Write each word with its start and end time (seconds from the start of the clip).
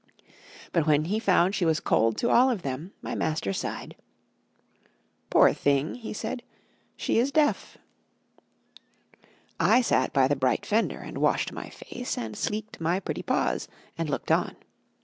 But 0.71 0.87
when 0.87 1.05
he 1.05 1.19
found 1.19 1.53
she 1.53 1.63
was 1.63 1.79
cold 1.79 2.17
to 2.17 2.31
all 2.31 2.49
of 2.49 2.63
them, 2.63 2.91
my 3.03 3.13
master 3.13 3.53
sighed. 3.53 3.95
"Poor 5.29 5.53
thing!" 5.53 5.93
he 5.93 6.11
said; 6.11 6.41
"she 6.97 7.19
is 7.19 7.31
deaf." 7.31 7.77
I 9.59 9.81
sat 9.81 10.11
by 10.11 10.27
the 10.27 10.35
bright 10.35 10.65
fender, 10.65 10.97
and 10.97 11.19
washed 11.19 11.51
my 11.51 11.69
face, 11.69 12.17
and 12.17 12.35
sleeked 12.35 12.81
my 12.81 12.99
pretty 12.99 13.21
paws, 13.21 13.67
and 13.95 14.09
looked 14.09 14.31
on. 14.31 14.55